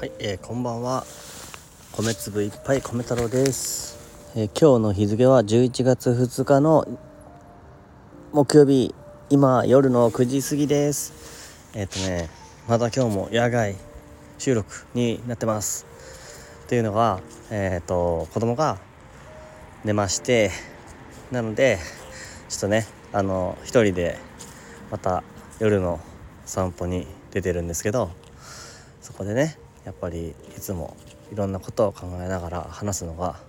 [0.00, 1.04] はい、えー、こんばんは。
[1.92, 3.98] 米粒いっぱい米太郎です、
[4.34, 6.88] えー、今日の日付は11月2日の
[8.32, 8.94] 木曜日。
[9.28, 11.68] 今夜の9時過ぎです。
[11.74, 12.30] えっ、ー、とね
[12.66, 13.76] また今日も野外
[14.38, 15.84] 収録になってます。
[16.64, 17.20] っていうのが
[17.50, 18.78] えっ、と子供が
[19.84, 20.50] 寝まして
[21.30, 21.76] なので
[22.48, 24.16] ちょっとねあの一人で
[24.90, 25.22] また
[25.58, 26.00] 夜の
[26.46, 28.10] 散歩に出てるんですけど
[29.02, 29.58] そこでね
[29.90, 30.96] やっぱりいつも
[31.32, 33.40] いろんなことを考えながら話すのが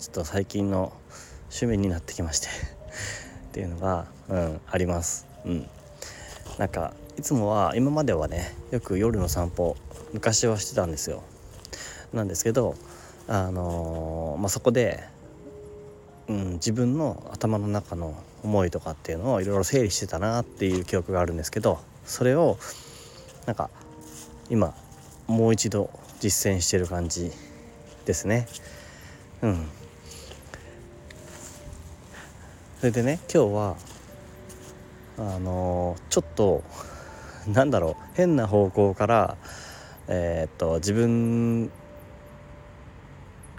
[0.00, 0.92] ちょっと最近の
[1.42, 2.48] 趣味になってきまして
[3.46, 5.26] っていうのが、うん、あります。
[5.44, 5.68] うん、
[6.58, 9.76] なんかいつもは今まではねよく夜の散歩
[10.12, 11.22] 昔はしてたんですよ。
[12.12, 12.74] なんですけど、
[13.28, 15.04] あのー、まあ、そこで、
[16.26, 22.58] うん、自分の頭の中の思いとかっていうのをいろいろ整理してたなっていう記憶があるんですけどそれを
[23.46, 23.70] なんか
[24.50, 24.74] 今
[25.26, 27.32] もう一度実践してる感じ
[28.04, 28.46] ですね
[29.42, 29.68] うん
[32.80, 33.76] それでね今日は
[35.18, 36.62] あの、ちょっと
[37.48, 39.36] なんだろう変な方向から
[40.08, 41.70] えー、っと自分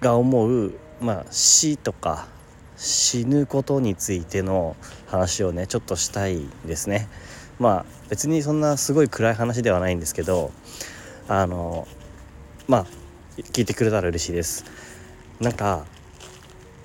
[0.02, 2.28] が思う、まあ、死とか
[2.78, 4.76] 死ぬことについての
[5.08, 7.08] 話をねちょっとしたいですね。
[7.60, 10.52] まあ別にそんなすごい暗い話ではないんですけど
[11.30, 11.88] あの
[12.68, 12.86] まあ
[13.38, 14.64] 聞いてくれたら嬉しいです。
[15.40, 15.86] なんか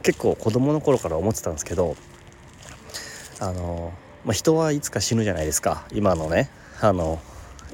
[0.03, 1.97] 結構子供の頃から思ってたんですけど
[3.41, 3.93] あの、
[4.25, 5.87] まあ、人はいつか死ぬじゃないですか。
[5.93, 7.21] 今のねあの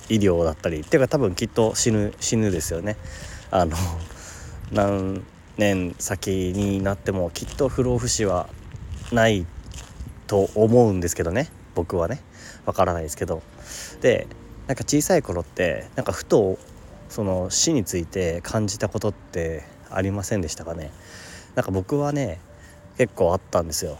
[0.08, 0.80] 医療だったり。
[0.80, 2.96] っていうか多分きっと死ぬ死ぬですよね。
[3.50, 3.76] あの
[4.70, 5.24] 何
[5.56, 8.48] 年先になってもきっと不老不死は
[9.10, 9.46] ない
[10.26, 11.50] と思うんですけどね。
[11.74, 12.20] 僕はね。
[12.66, 13.42] わからないですけど。
[14.02, 14.26] で
[14.68, 16.58] なんか小さい頃ってなんかふと
[17.08, 20.92] その死について感じたことってありませんでしたかね？
[21.54, 22.38] なんか僕はね
[22.98, 23.98] 結構あったんですよ。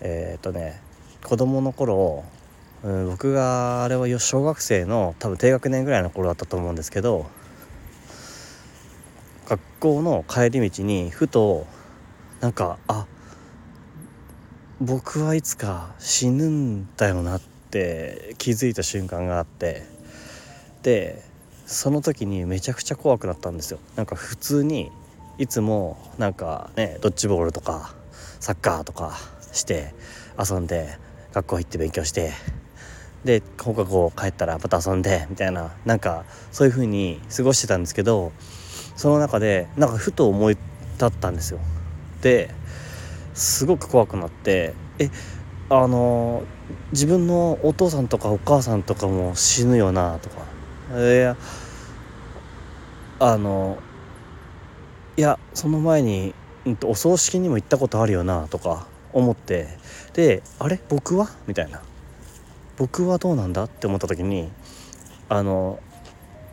[0.00, 0.80] えっ、とね
[1.22, 2.24] 子供の頃、
[2.82, 7.26] うん、僕があれは小学生の多分低学年ぐらいの頃だったと思うんですけど
[9.46, 11.66] 学校の帰り道にふと
[12.40, 13.06] なんかあ
[14.80, 19.82] 僕はいつか死ぬんだよなって気づいた瞬間があって
[20.82, 21.22] で
[21.66, 23.78] その時にめちゃくちゃ怖くなったんですよ。
[23.94, 24.90] なんか普通に
[25.36, 27.94] いつもなんかねドッジボールとか
[28.40, 29.18] サッカーとか
[29.52, 29.94] して
[30.38, 30.98] 遊んで
[31.32, 32.32] 学校行って勉強して
[33.24, 38.32] で放課後帰ったらまた遊んでみたいななんかそういう風に過ごしてたんですけど
[38.96, 40.56] その中でなんかふと思い
[40.94, 41.60] 立ったんですよ。
[42.22, 42.50] で
[43.34, 45.10] すごく怖くなってえ
[45.68, 46.42] あの
[46.92, 50.36] 自分のお父さんとかお母さんとかも死ぬよなとか。
[50.98, 51.36] いや
[53.20, 53.78] あの
[55.16, 56.34] いやその前に、
[56.64, 59.68] うんと、お葬式にも行ったことあるよなとか思って。
[60.14, 60.80] であれ？
[60.88, 61.28] 僕は？
[61.46, 61.82] みたいな。
[62.76, 64.50] 僕はどうなんだって思った時に
[65.28, 65.80] あの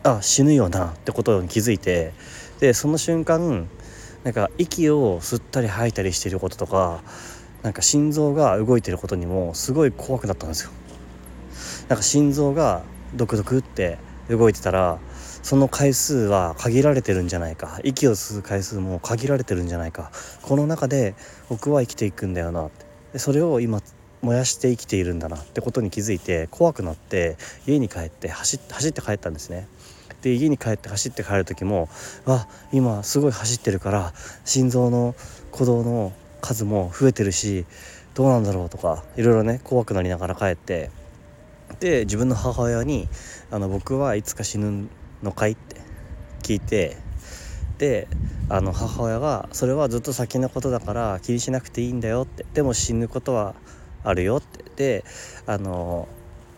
[0.02, 2.12] あ死ぬよなってことに気づいて。
[2.58, 3.68] でその瞬間
[4.24, 7.02] なんか息を吸ったり吐いたりしてることとか
[7.66, 10.70] なんか心臓が動いてることにもすごい怖くなったんですよ。
[11.88, 12.84] なんか心臓が
[13.16, 13.98] ドクドクって
[14.30, 15.00] 動いてたら
[15.42, 17.80] その回数は限られてるんじゃないか。
[17.82, 20.12] 息を吸う回数も限られてるんじゃないか。
[20.42, 21.16] この中で
[21.48, 22.70] 僕は生きていくんだよなっ
[23.12, 23.18] て。
[23.18, 23.82] それを今
[24.22, 29.66] 燃やして生きているんだなってことに気づいて怖くなって家に帰って走って帰ったんですね。
[30.22, 31.88] で家に帰って走って帰る時も
[32.26, 35.16] あ今すごい走ってるから心臓の
[35.50, 36.12] 鼓動の
[36.46, 37.66] 数も増えてるし
[38.14, 40.90] どうなんだろうとかいろいろね怖くなりながら帰って
[41.80, 43.08] で自分の母親に
[43.50, 44.88] あの「僕はいつか死ぬ
[45.24, 45.80] のかい?」って
[46.42, 46.96] 聞いて
[47.78, 48.06] で
[48.48, 53.56] あの母親が「それはずっと先のことだから気にしなくていいんだよ」って「でも死ぬことは
[54.04, 55.04] あるよ」ってで
[55.46, 56.06] あの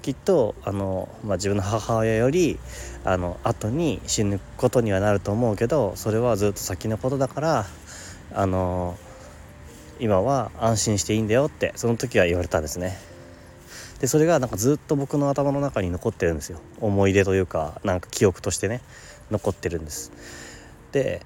[0.02, 2.58] きっとあの、まあ、自分の母親より
[3.04, 7.66] あの後に死ぬことにはなると思うけどそれはずっと先のことだから
[8.34, 8.96] あの
[10.00, 12.96] 今は安心していいんだよってその時は言われたんですね。
[14.00, 18.80] でそれがなんかずっと僕の頭の中に残ってるんですよ思い出というかなんか記憶としてね
[19.30, 20.12] 残ってるんです。
[20.92, 21.20] で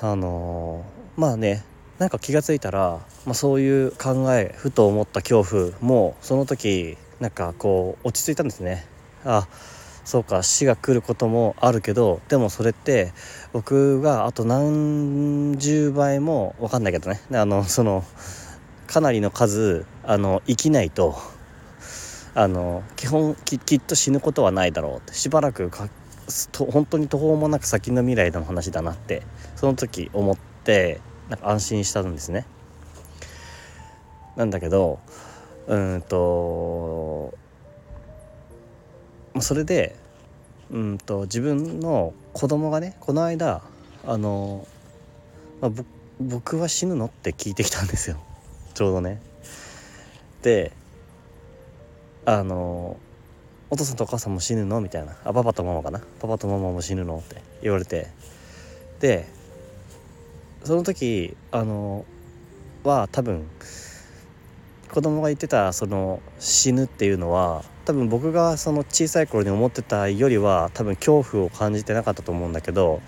[0.00, 0.84] あの
[1.16, 1.64] まあね
[1.98, 8.84] なんか気が付いたら、まあ、そういう考えふと思った恐怖もその時なんかこう落ち着いたんですね
[9.24, 9.46] あ
[10.04, 13.12] そうか死が来ることもあるけどでもそれって
[13.52, 18.04] 僕があと何十倍も分かんないけどねあのその
[18.86, 21.16] かなりの数あの生きないと
[22.34, 25.88] あの基本ききっと死ぬことはないだろうってしばらくか
[26.50, 29.22] と本当に途方もなく先の未来の話だなって
[29.56, 32.46] その時思ってなんか安心したんですね。
[34.36, 34.98] なんだけど
[35.66, 37.34] うんと
[39.40, 39.96] それで
[40.70, 43.62] うんと自分の子供がねこの間
[44.06, 44.66] あの、
[45.60, 45.70] まあ、
[46.20, 48.16] 僕は死ぬのって聞いてきたんですよ。
[48.74, 49.20] ちょうどね。
[50.42, 50.72] で
[52.24, 52.96] あの
[53.70, 55.16] お父さんとお母さんも死ぬのみたいな。
[55.24, 56.00] あパパとママかな。
[56.20, 58.08] パパとママも死ぬのって言われて。
[59.00, 59.26] で
[60.64, 62.04] その時あの
[62.84, 63.48] は多分
[64.92, 73.02] 子供が言ってたその死ぬっていうのは多分僕がその小さい頃に思ってたよりは多分恐怖を感じてなかったと思うんだけど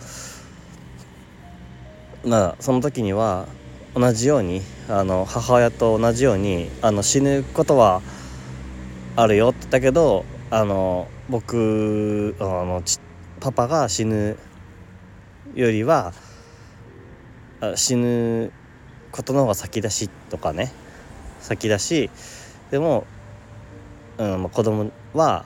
[2.24, 3.46] まあその時には
[3.94, 8.02] 同じようにあの母親と同じようにあの死ぬことは
[9.16, 12.82] あるよって言ったけどあの僕あの
[13.40, 14.36] パパが死ぬ
[15.54, 16.12] よりは
[17.76, 18.52] 死ぬ
[19.12, 20.72] ことの方が先だしとかね。
[21.44, 22.10] 先だし
[22.70, 23.06] でも、
[24.18, 25.44] うん、子供は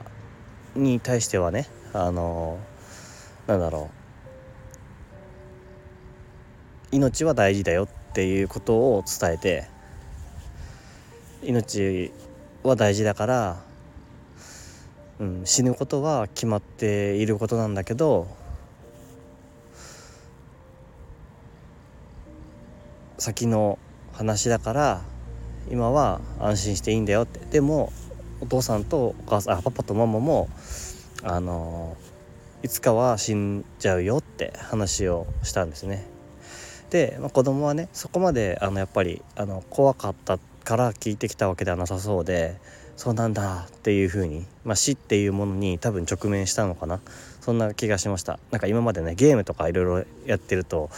[0.75, 2.59] に対してはねあの
[3.47, 3.89] なんだろ
[6.91, 6.95] う。
[6.95, 9.67] 命は大事だよっていうことを伝えて
[11.43, 12.11] 命
[12.63, 13.69] は大事だから
[15.19, 18.27] うん、死ぬことは決まっていることなんだけど
[23.17, 23.77] 先の
[24.13, 25.01] 話だから
[25.69, 27.39] 今は安心していいんだよって。
[27.51, 27.91] でも
[28.41, 30.49] お父さんとお母さんあパパとママも
[31.23, 31.97] あの
[32.63, 36.05] いつかは死んじゃうよって話をしたんですね。
[36.89, 42.57] で、まあ、子供はねそこまであのやっぱりあの怖かったから聞いてきたわけではなさそうで
[42.97, 46.99] そうなんだっていう風に、まあ、死っていうものに多分直面したのかな
[47.39, 50.89] そんな気がしましたなんか今までねゲームとかいろいろやってると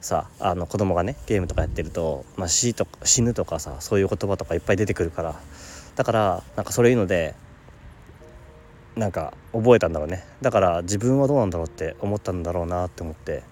[0.00, 5.40] さあの子供がねゲームとかやってると、まあ、死とか死ぬとかさそういう言葉とかいっぱい出てくるから
[5.96, 7.34] だからなんかそういうので
[8.96, 10.24] なんか覚えたんだろうね。
[10.42, 13.42] だから自分はどうなんだろうって思ったんだろうなって思って。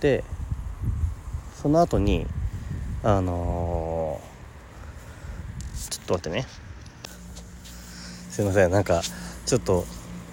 [0.00, 0.24] で
[1.54, 2.26] その後に
[3.02, 4.36] あのー
[5.90, 6.46] ちょっと待ってね。
[8.30, 8.70] すいません。
[8.70, 9.02] なんか
[9.46, 9.86] ちょっと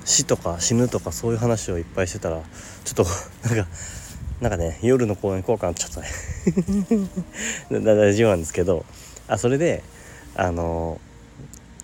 [0.05, 2.41] 死とか死ぬとかそういう話をいっぱいしてたら
[2.83, 3.05] ちょっと
[3.47, 3.69] なんか
[4.41, 6.07] なんかね夜の公園怖くなっちゃったね。
[7.71, 8.85] 大丈夫なんですけど。
[9.27, 9.83] あそれで
[10.35, 10.99] あの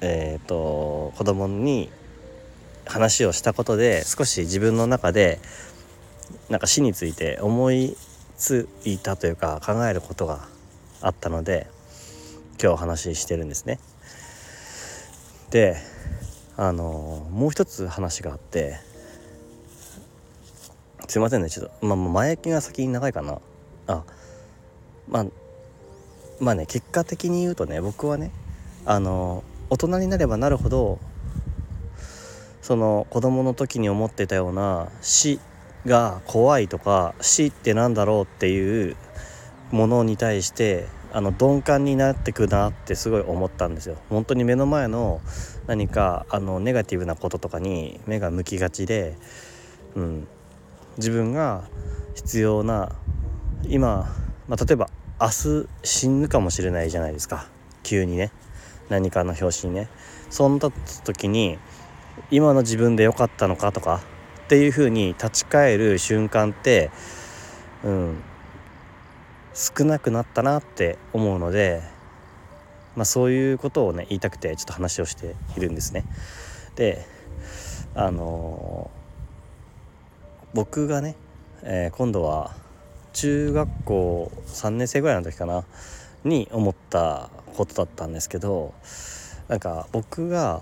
[0.01, 1.90] えっ、ー、と子供に
[2.86, 5.40] 話をしたことで少し自分の中で
[6.50, 7.96] なんか死について思い
[8.38, 10.48] ついたというか考えることが
[11.01, 11.68] あったので
[12.62, 13.80] 今日お話ししてるんですね。
[15.52, 15.78] で
[16.57, 18.78] あのもう一つ話があって
[21.07, 23.40] すいませんねちょっとまあ前置きが先に長いかな
[23.88, 24.04] あ
[25.07, 25.25] まあ
[26.40, 28.32] まあね結果的に言うとね僕はね
[28.86, 31.00] あの大人になればなるほど
[32.62, 35.40] その子供の時に思ってたような死
[35.86, 38.96] が怖いとか死ってなんだろうっていう
[39.72, 43.98] ものに対してあの鈍感になってくなってすごい思ったんですよ。
[44.10, 45.22] 本当に目の前の
[45.66, 49.16] 何かあのネガティブなこととかに目が向きがちで、
[49.96, 50.28] うん、
[50.98, 51.64] 自分が
[52.14, 52.92] 必要な
[53.64, 54.16] 今、
[54.48, 54.90] まあ、例えば
[55.21, 57.47] 明日死ぬかもしれないじゃないですか。
[57.83, 58.31] 急にね。
[58.90, 59.90] 何かの拍子にね。
[60.30, 60.71] そんな
[61.04, 61.57] 時に
[62.31, 64.02] 今の自分で良かったのかとか
[64.45, 66.90] っていう風に立ち返る瞬間って
[67.83, 68.23] うん。
[69.54, 71.81] 少なくなったなって思うので、
[72.95, 76.06] まあ、そういうことをね言いたくてちょっと話をしているんですね。
[76.76, 77.06] で
[77.94, 81.16] あのー、僕がね、
[81.64, 82.56] えー、今度は
[83.13, 85.63] 中学校3年生ぐらいの時かな？
[86.23, 88.73] に思ったことだったんですけど
[89.47, 90.61] なんか僕が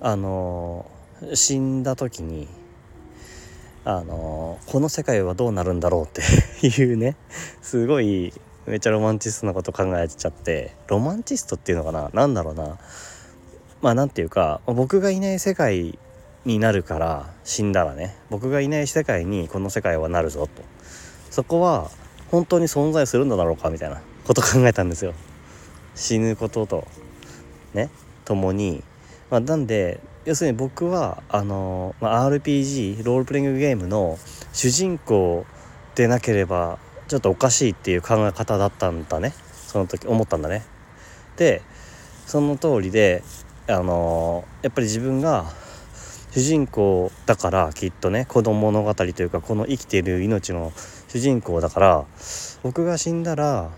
[0.00, 0.88] あの、
[1.34, 2.46] 死んだ時に
[3.84, 6.22] あのこの世界はどうなるんだろうって
[6.66, 7.16] いうね
[7.62, 8.32] すごい
[8.66, 12.10] めっちゃロマンチストなこと考えちゃってロマンチストっていうのかな？
[12.12, 12.78] 何だろうな？
[13.80, 15.98] まあ何て言うか僕がいない世界
[16.44, 20.77] になるから死んだらね僕がいない世界にこの世界はなるぞと。
[21.30, 21.90] そこは
[22.30, 25.14] 本当に存在するんだろうかみたいなこと考えたんですよ。
[25.94, 26.86] 死ぬことと。
[27.74, 27.90] ね？
[28.24, 28.82] 共に。
[29.30, 34.18] まあ、なんで要するに僕はあの、まあ、RPG ロールプレイングゲームの
[34.52, 35.46] 主人公
[35.94, 39.32] でなければちょっとおかしいっていう考え方だったんだね。
[39.66, 40.64] その時思ったんだね。
[41.36, 41.62] で
[42.26, 43.22] その通りで
[43.66, 45.46] あのやっぱり自分が
[46.30, 50.72] 主人公だからきっとね子供物語というかこの生きている命の
[51.08, 52.04] 主人公だから
[52.62, 53.70] 僕が死んだら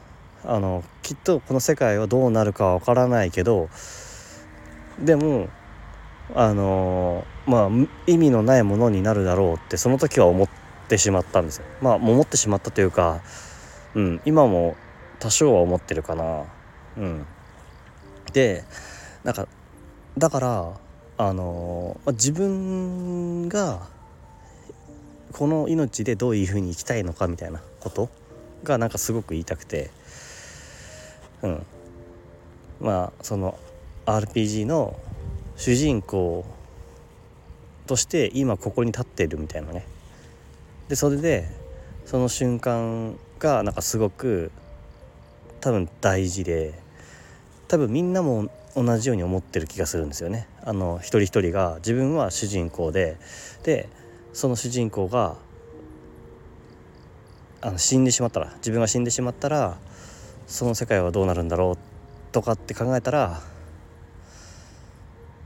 [0.44, 3.68] あのきっとこの世界はどうなるかは分からないけど
[4.98, 5.48] でも
[6.34, 7.70] あのまあ
[8.06, 10.48] 意味のないものになるだろうってその時は思っ
[10.88, 11.64] てしまったんですよ。
[11.80, 13.22] まあ思ってしまったというか、
[13.94, 14.76] うん、今も
[15.18, 16.44] 多少は思ってるかな。
[16.96, 17.26] うん、
[18.32, 18.64] で
[19.24, 19.48] なんか
[20.16, 20.72] だから
[21.18, 23.88] あの自分が
[25.32, 28.08] この命でどういうふうに生きたいのかみたいなこと
[28.64, 29.90] がなんかすごく言いたくて。
[31.42, 31.66] うん。
[32.80, 33.58] まあその
[34.06, 34.98] RPG の
[35.56, 36.44] 主人公
[37.86, 39.86] として今ここに立っているみたいなね。
[40.88, 41.48] でそれで
[42.06, 44.50] その瞬間がなんかすごく
[45.60, 46.74] 多分大事で
[47.68, 50.48] 多分みんなも同じように思ってる気がするんですよね。
[50.62, 53.16] あの一人一人が自分は主人公で
[53.62, 53.88] で
[54.32, 55.36] その主人公が
[57.60, 59.76] あの死んでしまったら自分が死んでしまったら
[60.46, 63.40] その世界はどうなるんだろうとかって考えたら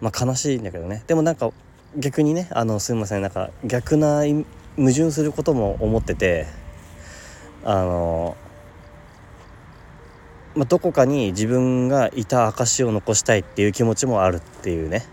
[0.01, 1.03] まあ悲しいんだけどね。
[1.07, 1.51] でもなんか
[1.97, 4.23] 逆にねあのすみませんなんか逆な
[4.77, 6.47] 矛盾することも思ってて
[7.65, 8.37] あの
[10.55, 15.05] まあ、どこかに自分がいた証を残したいっていう気持ちもあるっていうね。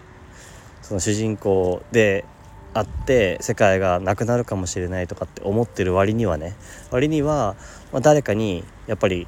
[0.83, 2.25] その主人公で
[2.73, 6.55] あって世界がなくなるかもしれないとかって思ってる割にはね
[6.89, 7.55] 割には、
[7.91, 9.27] まあ、誰かにやっぱり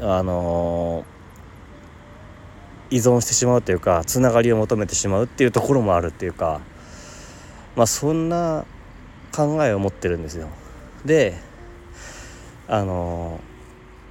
[0.00, 6.60] あのー、依存してしまうというかつながりを求めてしまうっていうところもあるっていうか
[7.74, 8.64] まあそんな
[9.34, 10.48] 考えを持ってるんですよ。
[11.04, 11.34] で
[12.68, 13.56] あのー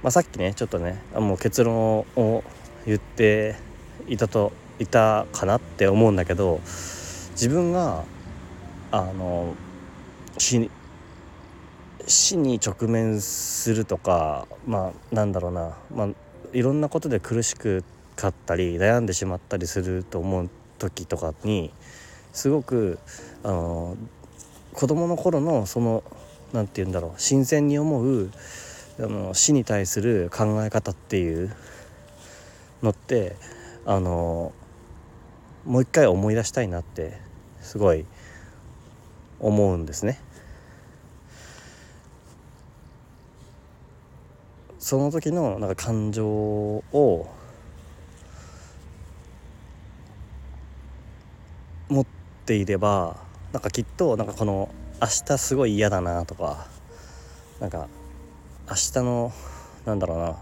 [0.06, 2.44] まあ、さっきねちょっとねもう結論を
[2.86, 3.56] 言って
[4.06, 6.60] いたといたかなって思うんだけど
[7.32, 8.04] 自分が
[8.90, 9.54] あの
[10.38, 10.70] 死
[12.06, 16.08] 死に直面するとかまあなんだろうな、まあ、
[16.52, 17.84] いろんなことで苦しく
[18.16, 21.70] かったり悩んでしまったりすると思う時とかに
[22.32, 22.98] すごく
[23.44, 23.96] あの
[24.72, 26.02] 子供の頃のその
[26.52, 28.30] 何て言うんだろう新鮮に思う
[28.98, 31.54] あの死に対する考え方っていう
[32.82, 33.36] のって
[33.84, 34.52] あの
[35.64, 37.18] もう一回思い出したいなって
[37.60, 38.06] すごい
[39.40, 40.20] 思うんですね。
[44.78, 47.28] その時のなんか感情を
[51.88, 52.06] 持っ
[52.44, 53.16] ていれば
[53.52, 54.68] なんかきっとなんかこの
[55.00, 56.68] 明日すごい嫌だなとか
[57.60, 57.88] なんか
[58.68, 59.32] 明日の
[59.86, 60.36] なんだろうな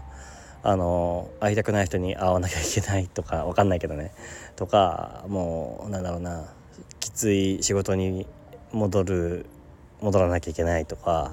[0.63, 4.13] あの会いたくない人に会わなきゃいけないとか分かんないけどね
[4.55, 6.45] とかもうなんだろうな
[6.99, 8.27] きつい仕事に
[8.75, 9.45] 戻る
[10.01, 11.31] 戻らなきゃいけないとか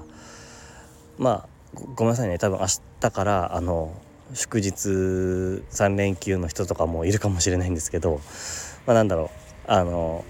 [1.19, 1.49] まあ
[1.95, 2.39] ごめんなさいね。
[2.39, 2.67] 多分明
[3.01, 3.95] 日からあの
[4.35, 8.21] 祝日3連休の人とかもいるかもしれないんですけど、
[8.87, 9.29] まあ、なんだろう。
[9.67, 10.25] あの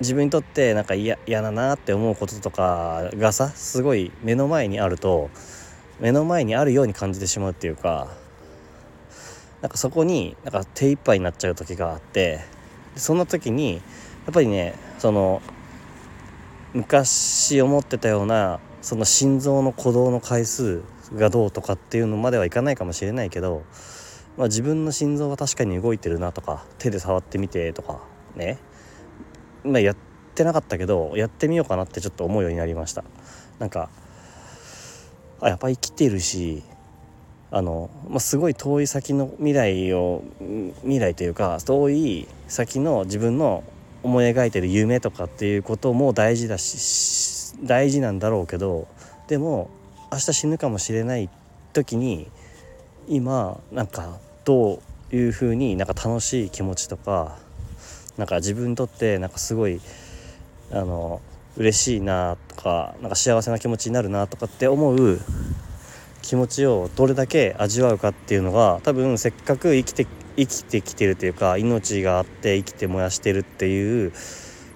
[0.00, 5.30] 自分にとってなんか嫌だなって思うこととかがさすごい目の前にあると
[6.00, 8.08] 目の前にあるように感じてしまうっていうか
[9.60, 12.40] なんかそこになんか手一杯になっちゃう時があって
[12.96, 13.82] そんな時に
[14.24, 15.42] やっぱりねその
[16.72, 20.82] 昔思ってたようなその心臓の鼓動の回数
[21.14, 23.62] がどうとかっていうのまではいかないかもしれないけど、
[24.36, 28.00] まあ、自分の心臓は確かに動いてるなとか手で触ってみてとか
[28.34, 28.58] ね。
[29.62, 29.96] まあ、やっ
[30.34, 33.04] てなかったけどやってみようかなってちょっと思うようになりました。
[33.58, 33.88] なんか
[35.40, 36.62] あやっぱ生きてるし
[37.50, 40.22] あの、まあ、すごい遠い先の未来を
[40.82, 43.64] 未来というか遠い先の自分の
[44.04, 48.86] 思い描いてる夢とかっていうことも大事だし大事なんだろうけど
[49.28, 49.70] でも
[50.12, 51.30] 明日死ぬかもしれない
[51.72, 52.30] 時に
[53.08, 54.80] 今なんかど
[55.12, 57.38] ういうふうになんか楽しい気持ちとか
[58.18, 59.80] なんか自分にとってなんかすごい
[60.70, 61.20] あの
[61.56, 65.18] 嬉しいなとかなんか幸せな気持ちになるなとかって思う
[66.20, 74.12] 気持ちをどれだけ味わうかっていうのが多分せっかく生きて生きてきてるというか命があって生きて燃やしてるっていう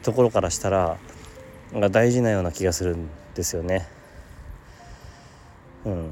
[0.03, 0.99] ところからしたら
[1.73, 3.87] なんか大事なような気がするんですよね。
[5.85, 6.11] うん、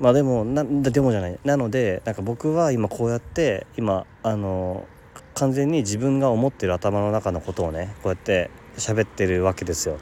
[0.00, 4.86] まあでもなでもじゃないなのでなんか僕は今こうやって今あの
[5.34, 9.98] 完全に自分が思ってる頭の中のことをねこうやって喋ってるわけですよ。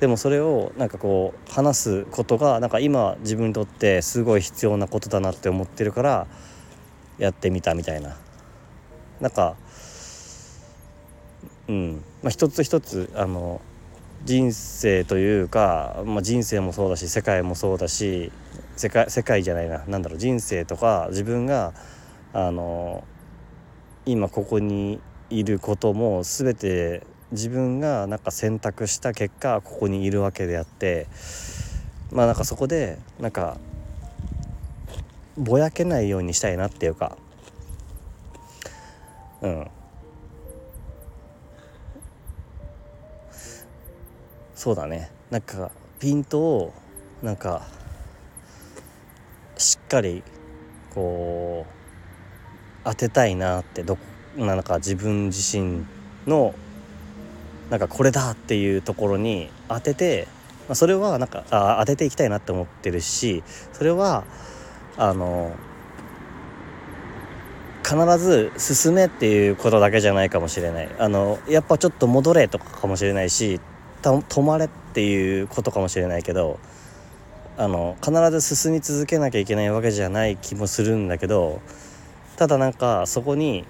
[0.00, 6.26] でもそれをなんかこう話すことがなんか今自分にとってすごい必要なことだなって思ってるから
[7.18, 8.16] やってみたみたいな。
[9.20, 9.56] なんか
[11.68, 12.04] うん。
[12.22, 13.60] まあ、一つ一つあの
[14.24, 18.32] 人生というか、まあ、人生もそうだし世界もそうだし
[18.76, 19.84] 世界世界じゃないな。
[19.86, 21.72] 何だろう人生とか自分が
[22.32, 23.04] あの
[24.04, 31.08] 今ここにいることも全て自分がなんか選択した結果ここにいるわけであって
[32.12, 33.58] まあなんかそこでなんか
[35.36, 37.16] ぼやけないようにしたいなっていうか。
[39.42, 39.70] うん。
[44.54, 45.10] そうだね。
[45.30, 46.72] なんかピントを
[47.22, 47.66] なんか
[49.56, 50.22] しっかり
[50.94, 51.72] こう
[52.84, 53.98] 当てたいなってど
[54.36, 55.84] なんか自分自身
[56.26, 56.54] の
[57.70, 60.28] なんかこれだっていうところに当てて、
[60.68, 64.24] まあ、それはなんかあ当てていきたいなって思ってるしそれは
[64.98, 65.54] あの
[67.84, 70.88] 必ず進めっていうことだけじゃないかもしれない。
[70.98, 73.60] あのやっぱちょっと戻れとかかもしれないし
[74.02, 76.58] 止まれっていうことかもしれないけど
[77.56, 81.60] あの必ず進み続けなきゃいけないわけじゃない気もするんだけど
[82.36, 83.64] ただなんかそこに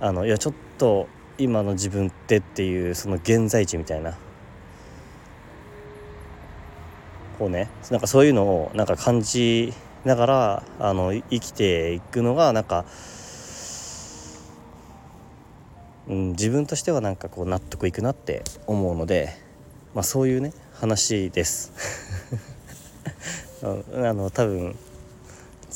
[0.00, 1.08] あのいやちょっと
[1.38, 4.16] 今の自分ってっていうその現在地みたいな。
[7.38, 9.72] こうねなんかそういうのをなんか感じ
[10.04, 12.84] ながらあの生きていくのがなんか、
[16.08, 19.36] うん、自分としてはなんかこう納得いくなって思うので、
[19.94, 21.72] まあ、そういうね話です。
[23.62, 24.74] あの多分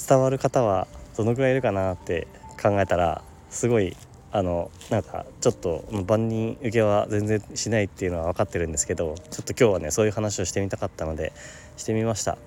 [0.08, 2.26] 伝わる方はどのぐらいいるかなって
[2.60, 3.94] 考えたらすごい
[4.32, 11.32] あのなんかちょっと万人受けは全然しないっていうのは分かってるんですけどちょっと今日はねそういう話をしてみたかったので
[11.76, 12.38] してみました。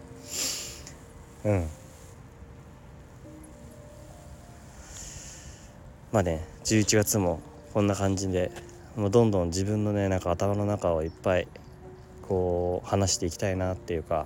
[1.45, 1.67] うん。
[6.11, 7.41] まあね11月も
[7.73, 8.51] こんな感じで
[8.95, 11.47] もうどんどん自分のねなんか頭の中をいっぱい
[12.27, 14.25] こう話していきたいなっていうか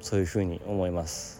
[0.00, 1.38] そういうふうに思います。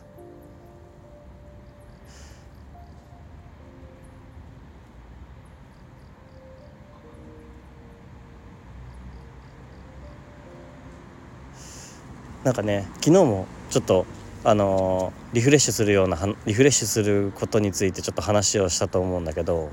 [12.44, 14.06] なんかね昨日もちょっと
[14.44, 19.70] あの、リフレッシュするようなリフレッシュすることについてちょっと話をしたと思うんだけど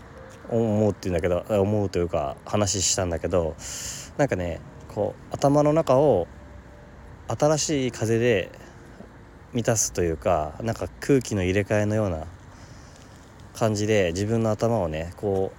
[0.50, 3.56] 思うっていうんだけど思うというか話したんだけど
[4.18, 4.60] なんかね
[4.94, 6.28] こう頭の中を
[7.28, 8.52] 新しい風で
[9.54, 12.28] 満たすというかなんか空気の入れ替えのような
[13.56, 15.52] 感じで自分の頭をねこ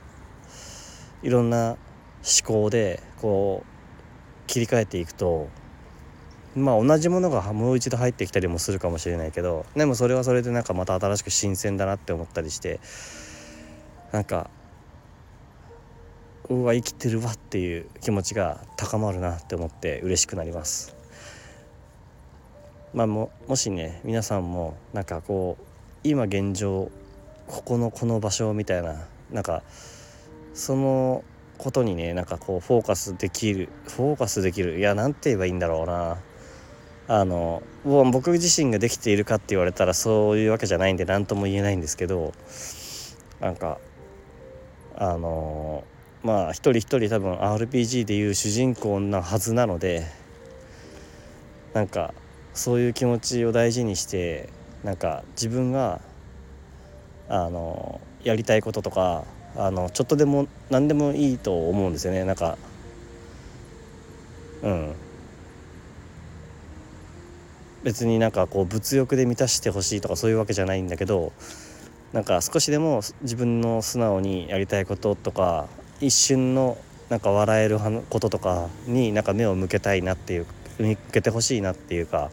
[1.23, 1.79] ういろんな思
[2.45, 5.49] 考でこう切り替えていくと
[6.57, 12.81] まあ同じものがもう一度入ってきたりもするかもしれないけどでもそれはそれでなんかまた新しく新鮮だなって思ったりして
[14.11, 14.49] なんか
[16.49, 20.97] うわ生きてるわっていう気持ちが高まるなって思って嬉しくなります。
[22.95, 25.65] まあ、ももしね皆さんもなんかこう
[26.05, 26.91] 今現状
[27.47, 29.63] ここのこの場所みたいななんか
[30.55, 31.23] その
[31.59, 36.19] ことにねなんかこうフォーカスできるフォーカスできるいや何て言えばいいんだろうな
[37.09, 42.33] あの僕自身ができているかって言われたらそういうわけじゃないんで何とも言えないんですけど
[43.41, 43.79] なんか
[44.97, 45.85] あの
[46.25, 50.05] まあ一人一人多分 RPG でいう主人公なはずなので
[51.75, 52.13] なんか
[52.55, 54.49] そういう気持ちを大事にして
[54.83, 56.01] なんか自分が
[57.29, 59.25] あのやりたいこととか
[59.57, 62.25] あのちょっとでも何でもいいと思うんですよね。
[62.25, 62.59] なんか
[64.63, 64.95] うん。
[67.83, 71.33] 別になんかこう物欲で満たしてほしいとかそういうわけじゃないんだけど
[72.13, 75.69] なんか少しでも自分の素直にやりたいこととか
[76.01, 77.79] 一瞬のなんか笑える
[78.11, 80.47] こととかになんか目を向けたいなっていう
[80.79, 82.31] 向けてほしいなっていうか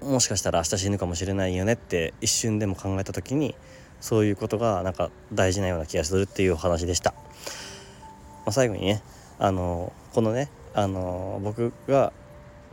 [0.00, 3.54] もしかしたら明日死ぬかもしれないよねって一瞬でも考えた時に
[4.00, 7.12] そういうことがなんか大事なような気がするっていうお話でした。
[7.12, 9.02] まあ、最後にね
[9.38, 12.12] あのこのねあの僕が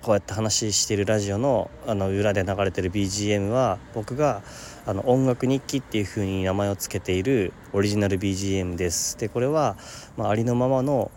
[0.05, 4.43] こうやって話してるラジオのあの裏で流れてる BGM は僕が
[4.85, 9.17] あの音楽日記っていう風に名前を付けているオリジナル BGM です。
[9.17, 9.77] でこれは、
[10.15, 11.09] まあ、ありのままの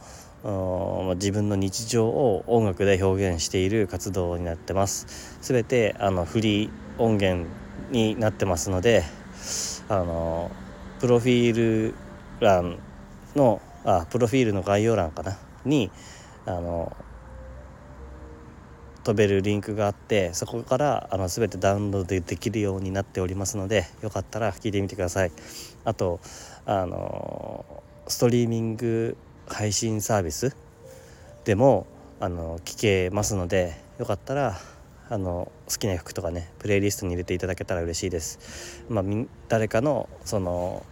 [1.17, 5.37] 自分の日常を音楽で表現している活動になってます。
[5.43, 7.47] すべてあのフリー音源
[7.91, 9.03] になってますので
[9.91, 10.51] あの
[10.99, 11.95] プロフィール
[12.41, 12.79] 欄
[13.37, 15.37] のあプロフィールの概要欄かな？
[15.67, 15.91] に
[16.47, 16.97] あの
[19.09, 25.33] 飛べるリンクがあってそこからあの全てダウンロードできるようになっておりますのでよかったら聞いてみてください
[25.87, 26.21] あと
[26.67, 27.65] あの
[28.07, 29.17] ストリーミング
[29.47, 30.55] 配信サービス
[31.47, 31.87] でも
[32.21, 34.59] あの聞けますのでよかったら
[35.09, 38.85] あの好きな曲とかねプレイリストに入れていただけたら嬉しいです。
[38.91, 39.05] まあ、
[39.49, 40.85] 誰かのその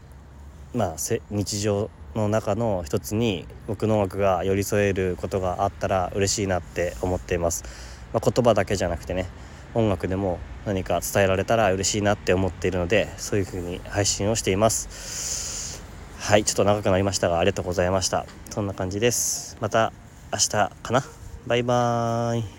[0.75, 0.97] まあ、
[1.31, 9.27] 日常の中の一つに僕の音楽が寄り添えることがあったら嬉しいなって思っています、まあ、言葉だけじゃなくてね
[9.75, 15.83] 音楽でも何か伝えられたら嬉しいなって思っているのでそういう風に配信をしています。
[16.19, 18.27] はいちょっと長くなりましたがありがとうございました。
[18.51, 19.57] そんな感じです。
[19.61, 19.93] また
[20.33, 21.05] 明日かな。
[21.47, 22.56] バイバーイ。